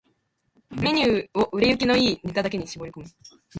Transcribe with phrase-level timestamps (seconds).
[0.73, 3.05] ⅱ メニューを売れ行きの良いネタだけに絞り込む